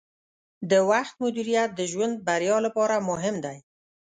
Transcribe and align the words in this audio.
د 0.69 0.71
وخت 0.89 1.13
مدیریت 1.23 1.69
د 1.75 1.81
ژوند 1.91 2.13
بریا 2.27 2.57
لپاره 2.65 3.05
مهم 3.09 3.35
دی. 3.45 3.57